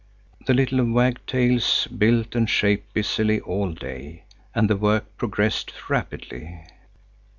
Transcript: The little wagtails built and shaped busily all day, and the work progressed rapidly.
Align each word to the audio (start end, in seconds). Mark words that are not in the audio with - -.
The 0.47 0.55
little 0.55 0.83
wagtails 0.83 1.85
built 1.85 2.33
and 2.35 2.49
shaped 2.49 2.91
busily 2.95 3.39
all 3.39 3.71
day, 3.71 4.23
and 4.55 4.67
the 4.67 4.75
work 4.75 5.15
progressed 5.15 5.73
rapidly. 5.91 6.63